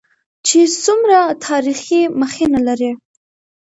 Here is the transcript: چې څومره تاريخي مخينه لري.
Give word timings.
چې 0.47 0.59
څومره 0.83 1.17
تاريخي 1.45 2.01
مخينه 2.21 2.59
لري. 2.67 2.91